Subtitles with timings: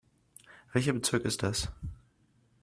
[0.73, 1.69] Welcher Bezirk ist das?